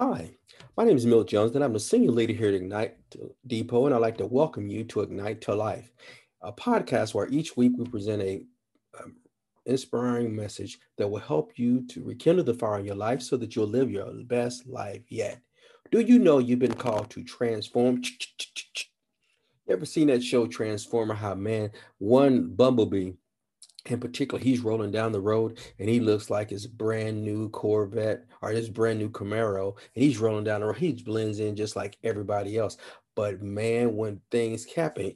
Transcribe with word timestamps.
Hi, 0.00 0.30
my 0.76 0.84
name 0.84 0.96
is 0.96 1.06
Milt 1.06 1.26
Jones, 1.26 1.56
and 1.56 1.64
I'm 1.64 1.74
a 1.74 1.80
senior 1.80 2.12
leader 2.12 2.32
here 2.32 2.50
at 2.50 2.54
Ignite 2.54 2.94
Depot, 3.48 3.86
and 3.86 3.92
I'd 3.92 4.00
like 4.00 4.16
to 4.18 4.26
welcome 4.26 4.68
you 4.68 4.84
to 4.84 5.00
Ignite 5.00 5.40
to 5.40 5.56
Life, 5.56 5.90
a 6.40 6.52
podcast 6.52 7.14
where 7.14 7.26
each 7.30 7.56
week 7.56 7.72
we 7.76 7.84
present 7.84 8.22
a 8.22 8.44
um, 8.96 9.16
inspiring 9.66 10.36
message 10.36 10.78
that 10.98 11.08
will 11.08 11.18
help 11.18 11.58
you 11.58 11.84
to 11.88 12.04
rekindle 12.04 12.44
the 12.44 12.54
fire 12.54 12.78
in 12.78 12.84
your 12.84 12.94
life 12.94 13.20
so 13.20 13.36
that 13.38 13.56
you'll 13.56 13.66
live 13.66 13.90
your 13.90 14.08
best 14.26 14.68
life 14.68 15.02
yet. 15.08 15.40
Do 15.90 15.98
you 15.98 16.20
know 16.20 16.38
you've 16.38 16.60
been 16.60 16.74
called 16.74 17.10
to 17.10 17.24
transform? 17.24 18.00
Ever 19.68 19.84
seen 19.84 20.06
that 20.06 20.22
show 20.22 20.46
Transformer? 20.46 21.14
How 21.14 21.34
man, 21.34 21.72
one 21.98 22.54
bumblebee 22.54 23.14
in 23.90 24.00
particular, 24.00 24.42
he's 24.42 24.60
rolling 24.60 24.90
down 24.90 25.12
the 25.12 25.20
road 25.20 25.58
and 25.78 25.88
he 25.88 26.00
looks 26.00 26.30
like 26.30 26.50
his 26.50 26.66
brand 26.66 27.22
new 27.22 27.48
Corvette 27.50 28.24
or 28.42 28.50
his 28.50 28.68
brand 28.68 28.98
new 28.98 29.10
Camaro, 29.10 29.76
and 29.94 30.04
he's 30.04 30.18
rolling 30.18 30.44
down 30.44 30.60
the 30.60 30.66
road. 30.66 30.76
He 30.76 30.92
blends 30.92 31.40
in 31.40 31.56
just 31.56 31.76
like 31.76 31.98
everybody 32.04 32.56
else. 32.56 32.76
But 33.14 33.42
man, 33.42 33.96
when 33.96 34.20
things 34.30 34.64
happen, 34.64 35.12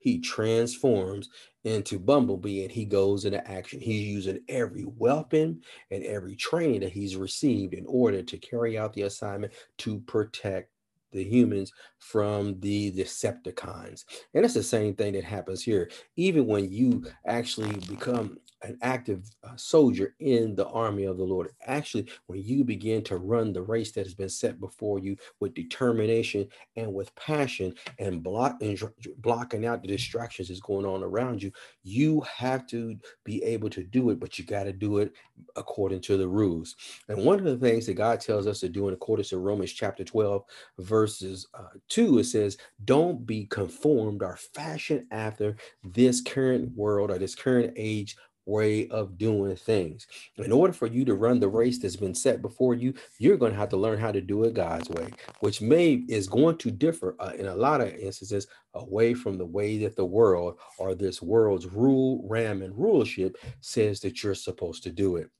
he 0.00 0.18
transforms 0.20 1.28
into 1.64 1.98
Bumblebee 1.98 2.62
and 2.62 2.72
he 2.72 2.84
goes 2.84 3.24
into 3.24 3.48
action. 3.48 3.80
He's 3.80 4.06
using 4.06 4.40
every 4.48 4.84
weapon 4.84 5.62
and 5.90 6.02
every 6.04 6.34
training 6.34 6.80
that 6.80 6.92
he's 6.92 7.14
received 7.16 7.74
in 7.74 7.86
order 7.86 8.22
to 8.22 8.36
carry 8.38 8.76
out 8.76 8.92
the 8.94 9.02
assignment 9.02 9.52
to 9.78 10.00
protect 10.00 10.70
the 11.12 11.24
humans 11.24 11.72
from 11.98 12.58
the 12.60 12.92
Decepticons. 12.92 14.04
And 14.34 14.44
it's 14.44 14.54
the 14.54 14.62
same 14.62 14.94
thing 14.94 15.12
that 15.12 15.24
happens 15.24 15.62
here. 15.62 15.90
Even 16.16 16.46
when 16.46 16.70
you 16.70 17.04
actually 17.26 17.76
become 17.88 18.38
an 18.62 18.78
active 18.82 19.30
uh, 19.44 19.56
soldier 19.56 20.14
in 20.20 20.54
the 20.54 20.68
army 20.68 21.04
of 21.04 21.16
the 21.16 21.24
Lord. 21.24 21.50
Actually, 21.66 22.08
when 22.26 22.42
you 22.42 22.64
begin 22.64 23.02
to 23.04 23.16
run 23.16 23.52
the 23.52 23.62
race 23.62 23.92
that 23.92 24.06
has 24.06 24.14
been 24.14 24.28
set 24.28 24.60
before 24.60 24.98
you 24.98 25.16
with 25.40 25.54
determination 25.54 26.48
and 26.76 26.92
with 26.92 27.14
passion 27.14 27.74
and 27.98 28.22
block 28.22 28.56
and 28.60 28.80
blocking 29.18 29.66
out 29.66 29.82
the 29.82 29.88
distractions 29.88 30.48
that's 30.48 30.60
going 30.60 30.86
on 30.86 31.02
around 31.02 31.42
you, 31.42 31.50
you 31.82 32.20
have 32.22 32.66
to 32.68 32.96
be 33.24 33.42
able 33.42 33.70
to 33.70 33.82
do 33.82 34.10
it, 34.10 34.20
but 34.20 34.38
you 34.38 34.44
got 34.44 34.64
to 34.64 34.72
do 34.72 34.98
it 34.98 35.12
according 35.56 36.00
to 36.02 36.16
the 36.16 36.28
rules. 36.28 36.76
And 37.08 37.24
one 37.24 37.38
of 37.38 37.44
the 37.44 37.56
things 37.56 37.86
that 37.86 37.94
God 37.94 38.20
tells 38.20 38.46
us 38.46 38.60
to 38.60 38.68
do 38.68 38.88
in 38.88 38.94
accordance 38.94 39.30
to 39.30 39.38
Romans 39.38 39.72
chapter 39.72 40.04
12, 40.04 40.44
verses 40.78 41.48
uh, 41.54 41.78
2, 41.88 42.18
it 42.18 42.24
says, 42.24 42.58
Don't 42.84 43.26
be 43.26 43.46
conformed 43.46 44.22
or 44.22 44.36
fashioned 44.36 45.06
after 45.10 45.56
this 45.82 46.20
current 46.20 46.76
world 46.76 47.10
or 47.10 47.18
this 47.18 47.34
current 47.34 47.72
age 47.76 48.16
way 48.52 48.86
of 48.88 49.16
doing 49.16 49.56
things. 49.56 50.06
In 50.36 50.52
order 50.52 50.72
for 50.72 50.86
you 50.86 51.04
to 51.06 51.14
run 51.14 51.40
the 51.40 51.48
race 51.48 51.78
that's 51.78 51.96
been 51.96 52.14
set 52.14 52.42
before 52.42 52.74
you, 52.74 52.94
you're 53.18 53.38
going 53.38 53.52
to 53.52 53.58
have 53.58 53.70
to 53.70 53.76
learn 53.76 53.98
how 53.98 54.12
to 54.12 54.20
do 54.20 54.44
it 54.44 54.54
God's 54.54 54.90
way, 54.90 55.08
which 55.40 55.60
may 55.62 56.04
is 56.08 56.28
going 56.28 56.58
to 56.58 56.70
differ 56.70 57.16
uh, 57.18 57.32
in 57.38 57.46
a 57.46 57.56
lot 57.56 57.80
of 57.80 57.88
instances 57.94 58.46
away 58.74 59.14
from 59.14 59.38
the 59.38 59.46
way 59.46 59.78
that 59.78 59.96
the 59.96 60.04
world 60.04 60.58
or 60.78 60.94
this 60.94 61.22
world's 61.22 61.66
rule, 61.66 62.24
ram, 62.28 62.62
and 62.62 62.76
rulership 62.78 63.36
says 63.60 64.00
that 64.00 64.22
you're 64.22 64.34
supposed 64.34 64.82
to 64.82 64.90
do 64.90 65.16
it. 65.16 65.30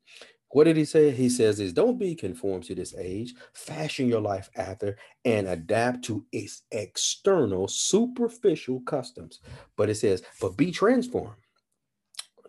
What 0.53 0.65
did 0.65 0.77
he 0.77 0.85
say? 0.85 1.11
He 1.11 1.31
says 1.31 1.61
is 1.61 1.73
don't 1.73 1.99
be 1.99 2.15
conformed 2.15 2.65
to 2.65 2.75
this 2.75 2.95
age, 2.99 3.35
fashion 3.55 4.07
your 4.07 4.21
life 4.21 4.51
after 4.57 4.99
and 5.25 5.49
adapt 5.49 6.05
to 6.05 6.27
its 6.31 6.63
external 6.73 7.69
superficial 7.69 8.81
customs. 8.81 9.41
But 9.77 9.89
it 9.89 9.95
says, 9.95 10.23
but 10.43 10.59
be 10.59 10.71
transformed 10.71 11.37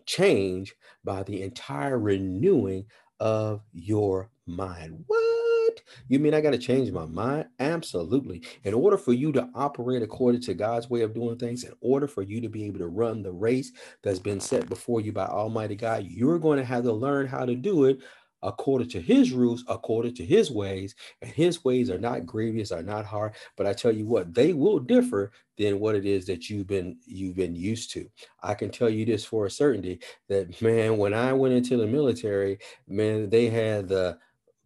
change 0.06 0.74
by 1.04 1.24
the 1.24 1.42
entire 1.42 2.00
renewing 2.00 2.86
of 3.20 3.62
your 3.74 4.30
mind. 4.46 5.04
What? 5.08 5.82
You 6.08 6.20
mean 6.20 6.34
I 6.34 6.42
got 6.42 6.52
to 6.52 6.58
change 6.58 6.92
my 6.92 7.06
mind? 7.06 7.46
Absolutely. 7.60 8.44
In 8.64 8.74
order 8.74 8.98
for 8.98 9.14
you 9.14 9.32
to 9.32 9.50
operate 9.56 10.04
according 10.04 10.42
to 10.42 10.54
God's 10.54 10.90
way 10.90 11.02
of 11.02 11.14
doing 11.14 11.38
things, 11.38 11.64
in 11.64 11.74
order 11.82 12.08
for 12.08 12.22
you 12.22 12.42
to 12.42 12.50
be 12.50 12.66
able 12.66 12.80
to 12.80 12.88
run 12.88 13.24
the 13.24 13.32
race 13.32 13.72
that's 14.02 14.20
been 14.20 14.40
set 14.40 14.68
before 14.70 15.02
you 15.02 15.12
by 15.12 15.26
Almighty 15.26 15.76
God, 15.76 16.06
you're 16.06 16.40
going 16.40 16.60
to 16.60 16.66
have 16.66 16.84
to 16.84 16.94
learn 16.94 17.28
how 17.28 17.46
to 17.46 17.56
do 17.56 17.86
it 17.86 18.00
according 18.44 18.90
to 18.90 19.02
his 19.02 19.32
rules, 19.32 19.64
according 19.68 20.14
to 20.16 20.26
his 20.26 20.52
ways, 20.52 20.96
and 21.22 21.32
his 21.32 21.64
ways 21.64 21.90
are 21.90 21.98
not 21.98 22.26
grievous, 22.26 22.72
are 22.72 22.84
not 22.84 23.06
hard. 23.06 23.34
But 23.56 23.66
I 23.66 23.74
tell 23.74 23.92
you 23.92 24.06
what, 24.06 24.34
they 24.34 24.54
will 24.54 24.80
differ 24.80 25.32
than 25.58 25.80
what 25.80 25.96
it 25.96 26.06
is 26.06 26.26
that 26.26 26.50
you've 26.50 26.68
been 26.68 26.98
you've 27.06 27.36
been 27.36 27.56
used 27.56 27.92
to. 27.92 28.08
I 28.42 28.54
can 28.54 28.70
tell 28.70 28.90
you 28.90 29.06
this 29.06 29.26
for 29.26 29.46
a 29.46 29.52
certainty 29.52 30.00
that 30.28 30.62
man, 30.62 30.98
when 30.98 31.14
I 31.14 31.34
went 31.34 31.54
into 31.54 31.78
the 31.78 31.88
military, 31.88 32.60
man, 32.88 33.30
they 33.30 33.48
had 33.48 33.88
the 33.88 34.18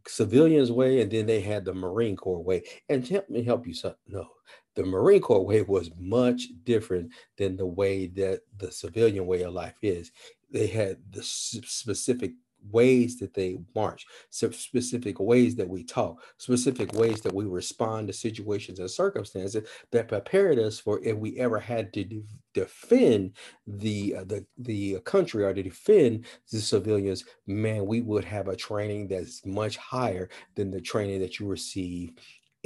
civilians 0.08 0.72
way 0.72 1.02
and 1.02 1.12
then 1.12 1.26
they 1.26 1.42
had 1.42 1.66
the 1.66 1.74
Marine 1.74 2.16
Corps 2.16 2.44
way. 2.44 2.64
And 2.90 3.08
help 3.08 3.30
me 3.30 3.44
help 3.44 3.68
you 3.68 3.74
know 4.08 4.28
the 4.76 4.84
Marine 4.84 5.22
Corps 5.22 5.46
way 5.46 5.64
was 5.64 5.92
much 6.00 6.48
different 6.64 7.12
than 7.38 7.58
the 7.58 7.66
way 7.66 8.08
that 8.08 8.42
the 8.58 8.72
civilian 8.72 9.26
way 9.26 9.42
of 9.42 9.54
life 9.54 9.76
is. 9.82 10.12
They 10.52 10.68
had 10.68 10.98
the 11.12 11.24
specific 11.24 12.32
ways 12.72 13.18
that 13.20 13.34
they 13.34 13.58
march, 13.76 14.06
specific 14.30 15.20
ways 15.20 15.56
that 15.56 15.68
we 15.68 15.84
talk, 15.84 16.24
specific 16.38 16.94
ways 16.94 17.22
that 17.22 17.34
we 17.34 17.46
respond 17.46 18.08
to 18.08 18.14
situations 18.14 18.80
and 18.80 18.90
circumstances 18.90 19.68
that 19.92 20.08
prepared 20.08 20.60
us 20.60 20.80
for 20.80 21.00
if 21.04 21.18
we 21.18 21.38
ever 21.38 21.60
had 21.60 21.94
to 21.94 22.04
de- 22.04 22.24
defend 22.54 23.36
the 23.66 24.16
uh, 24.16 24.24
the 24.24 24.46
the 24.58 25.00
country 25.02 25.44
or 25.44 25.54
to 25.54 25.64
defend 25.64 26.26
the 26.52 26.60
civilians. 26.60 27.24
Man, 27.46 27.86
we 27.86 28.02
would 28.02 28.26
have 28.26 28.48
a 28.48 28.56
training 28.56 29.08
that's 29.08 29.46
much 29.46 29.78
higher 29.78 30.30
than 30.56 30.72
the 30.72 30.82
training 30.82 31.20
that 31.22 31.40
you 31.40 31.48
receive 31.48 32.12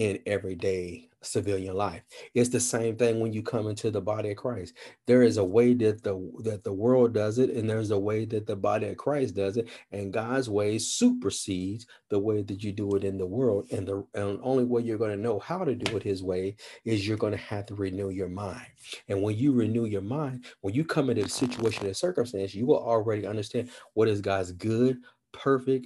in 0.01 0.17
everyday 0.25 1.07
civilian 1.21 1.75
life. 1.75 2.01
It's 2.33 2.49
the 2.49 2.59
same 2.59 2.95
thing 2.95 3.19
when 3.19 3.33
you 3.33 3.43
come 3.43 3.67
into 3.67 3.91
the 3.91 4.01
body 4.01 4.31
of 4.31 4.37
Christ. 4.37 4.73
There 5.05 5.21
is 5.21 5.37
a 5.37 5.43
way 5.43 5.75
that 5.75 6.01
the 6.01 6.15
that 6.39 6.63
the 6.63 6.73
world 6.73 7.13
does 7.13 7.37
it, 7.37 7.51
and 7.51 7.69
there's 7.69 7.91
a 7.91 7.99
way 7.99 8.25
that 8.25 8.47
the 8.47 8.55
body 8.55 8.87
of 8.87 8.97
Christ 8.97 9.35
does 9.35 9.57
it, 9.57 9.69
and 9.91 10.11
God's 10.11 10.49
way 10.49 10.79
supersedes 10.79 11.85
the 12.09 12.17
way 12.17 12.41
that 12.41 12.63
you 12.63 12.71
do 12.71 12.95
it 12.95 13.03
in 13.03 13.19
the 13.19 13.27
world. 13.27 13.67
And 13.71 13.87
the 13.87 14.03
and 14.15 14.39
only 14.41 14.63
way 14.63 14.81
you're 14.81 14.97
going 14.97 15.15
to 15.15 15.21
know 15.21 15.37
how 15.37 15.63
to 15.63 15.75
do 15.75 15.95
it 15.95 16.01
His 16.01 16.23
way 16.23 16.55
is 16.83 17.07
you're 17.07 17.17
going 17.17 17.33
to 17.33 17.37
have 17.37 17.67
to 17.67 17.75
renew 17.75 18.09
your 18.09 18.29
mind. 18.29 18.65
And 19.07 19.21
when 19.21 19.37
you 19.37 19.53
renew 19.53 19.85
your 19.85 20.01
mind, 20.01 20.45
when 20.61 20.73
you 20.73 20.83
come 20.83 21.11
into 21.11 21.25
a 21.25 21.29
situation 21.29 21.85
and 21.85 21.95
circumstance, 21.95 22.55
you 22.55 22.65
will 22.65 22.83
already 22.83 23.27
understand 23.27 23.69
what 23.93 24.07
is 24.07 24.19
God's 24.19 24.51
good, 24.51 24.97
perfect, 25.31 25.85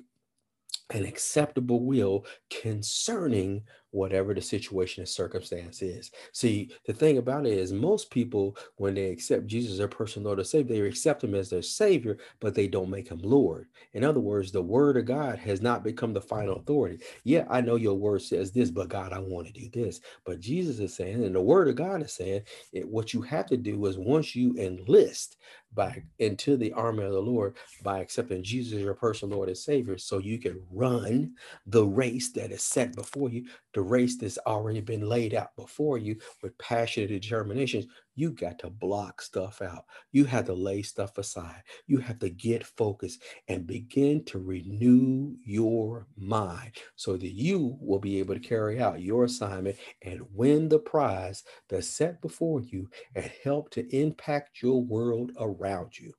and 0.92 1.06
acceptable 1.06 1.84
will 1.86 2.26
concerning 2.50 3.64
whatever 3.96 4.34
the 4.34 4.42
situation 4.42 5.02
and 5.02 5.10
circumstance 5.10 5.82
is. 5.82 6.12
See, 6.34 6.72
the 6.86 6.94
thing 6.94 7.18
about 7.18 7.46
it 7.46 7.54
is, 7.54 7.72
most 7.72 8.12
people, 8.12 8.58
when 8.76 8.94
they 8.94 9.10
accept 9.10 9.48
Jesus 9.48 9.74
as 9.74 9.78
their 9.78 9.88
personal 9.88 10.28
Lord 10.28 10.40
or 10.40 10.44
Savior, 10.44 10.76
they 10.76 10.88
accept 10.88 11.24
Him 11.24 11.34
as 11.34 11.50
their 11.50 11.62
Savior, 11.62 12.18
but 12.42 12.54
they 12.54 12.68
don't 12.68 12.90
make 12.90 13.10
Him 13.10 13.20
Lord. 13.24 13.68
In 13.94 14.04
other 14.04 14.20
words, 14.20 14.52
the 14.52 14.62
Word 14.62 14.98
of 14.98 15.06
God 15.06 15.40
has 15.40 15.62
not 15.62 15.84
become 15.84 16.14
the 16.14 16.22
final 16.22 16.58
authority. 16.58 17.00
Yeah, 17.24 17.46
I 17.50 17.62
know 17.62 17.78
your 17.78 17.96
Word 17.96 18.22
says 18.22 18.52
this, 18.52 18.70
but 18.70 18.90
God, 18.90 19.14
I 19.14 19.20
want 19.20 19.48
to 19.48 19.54
do 19.54 19.70
this. 19.70 20.02
But 20.26 20.42
Jesus 20.42 20.80
is 20.80 20.94
saying, 20.94 21.24
and 21.24 21.34
the 21.34 21.42
Word 21.42 21.70
of 21.70 21.76
God 21.76 22.02
is 22.02 22.14
saying, 22.14 22.42
it, 22.74 22.88
what 22.88 23.14
you 23.14 23.22
have 23.22 23.46
to 23.48 23.58
do 23.58 23.86
is 23.86 23.98
once 23.98 24.36
you 24.36 24.56
enlist 24.58 25.38
by 25.76 26.04
into 26.20 26.58
the 26.58 26.74
army 26.74 27.04
of 27.04 27.12
the 27.12 27.22
Lord 27.22 27.56
by 27.84 28.00
accepting 28.00 28.44
Jesus 28.44 28.74
as 28.78 28.82
your 28.84 28.96
personal 28.96 29.38
Lord 29.38 29.50
and 29.50 29.58
Savior, 29.58 29.98
so 29.98 30.20
you 30.20 30.40
can 30.40 30.62
run 30.72 31.34
the 31.68 31.86
race 31.86 32.32
that 32.34 32.52
is 32.52 32.64
set 32.64 32.96
before 32.96 33.30
you 33.30 33.46
the 33.74 33.82
race 33.82 34.18
that's 34.18 34.40
already 34.48 34.82
been 34.82 35.08
laid 35.08 35.34
out 35.34 35.56
before 35.56 35.98
you 35.98 36.18
with 36.42 36.58
passionate 36.58 37.10
determination, 37.10 37.88
you 38.16 38.32
got 38.32 38.58
to 38.60 38.70
block 38.70 39.22
stuff 39.22 39.62
out. 39.62 39.86
You 40.12 40.26
have 40.26 40.46
to 40.46 40.54
lay 40.54 40.82
stuff 40.82 41.18
aside. 41.18 41.62
You 41.88 41.98
have 42.00 42.20
to 42.20 42.30
get 42.30 42.66
focused 42.66 43.22
and 43.50 43.68
begin 43.68 44.24
to 44.26 44.40
renew 44.40 45.36
your 45.44 46.08
mind 46.18 46.72
so 46.96 47.18
that 47.18 47.34
you 47.34 47.78
will 47.82 48.00
be 48.00 48.20
able 48.20 48.34
to 48.34 48.40
carry 48.40 48.80
out 48.80 49.02
your 49.02 49.26
assignment 49.26 49.76
and 50.04 50.22
win 50.34 50.70
the 50.70 50.80
prize 50.80 51.44
that's 51.70 51.88
set 51.88 52.22
before 52.22 52.62
you 52.62 52.90
and 53.16 53.30
help 53.44 53.70
to 53.72 53.88
impact 53.96 54.62
your 54.62 54.82
world 54.82 55.32
around 55.40 55.65
you 56.00 56.14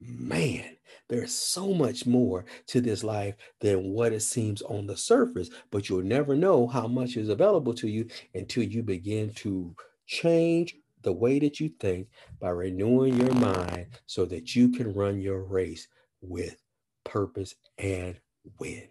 man, 0.00 0.76
there's 1.08 1.34
so 1.34 1.74
much 1.74 2.06
more 2.06 2.44
to 2.66 2.80
this 2.80 3.04
life 3.04 3.34
than 3.60 3.92
what 3.92 4.12
it 4.12 4.20
seems 4.20 4.62
on 4.62 4.86
the 4.86 4.96
surface, 4.96 5.50
but 5.70 5.88
you'll 5.88 6.02
never 6.02 6.34
know 6.34 6.66
how 6.66 6.86
much 6.86 7.16
is 7.16 7.28
available 7.28 7.74
to 7.74 7.88
you 7.88 8.08
until 8.34 8.62
you 8.62 8.82
begin 8.82 9.30
to 9.34 9.74
change 10.06 10.76
the 11.02 11.12
way 11.12 11.38
that 11.38 11.60
you 11.60 11.70
think 11.80 12.08
by 12.40 12.50
renewing 12.50 13.16
your 13.16 13.34
mind 13.34 13.86
so 14.06 14.24
that 14.26 14.54
you 14.54 14.70
can 14.70 14.92
run 14.92 15.20
your 15.20 15.42
race 15.42 15.88
with 16.20 16.62
purpose 17.04 17.54
and 17.78 18.18
win. 18.58 18.88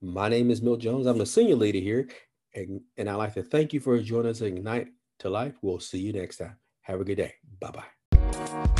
My 0.00 0.28
name 0.28 0.50
is 0.50 0.62
Milt 0.62 0.80
Jones. 0.80 1.06
I'm 1.06 1.18
the 1.18 1.26
senior 1.26 1.56
leader 1.56 1.80
here, 1.80 2.08
and, 2.54 2.80
and 2.96 3.10
I'd 3.10 3.16
like 3.16 3.34
to 3.34 3.42
thank 3.42 3.72
you 3.72 3.80
for 3.80 3.98
joining 3.98 4.30
us 4.30 4.40
at 4.40 4.48
Ignite 4.48 4.88
to 5.20 5.28
Life. 5.30 5.54
We'll 5.60 5.80
see 5.80 5.98
you 5.98 6.12
next 6.12 6.36
time. 6.36 6.56
Have 6.82 7.00
a 7.00 7.04
good 7.04 7.16
day. 7.16 7.34
Bye 7.60 7.70
bye. 7.70 8.74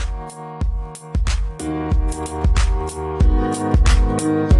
Thank 2.28 4.22
you. 4.52 4.57